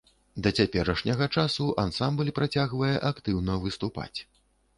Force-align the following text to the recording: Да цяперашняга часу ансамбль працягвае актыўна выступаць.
Да 0.45 0.51
цяперашняга 0.61 1.27
часу 1.41 1.67
ансамбль 1.83 2.33
працягвае 2.41 2.91
актыўна 3.11 3.61
выступаць. 3.69 4.19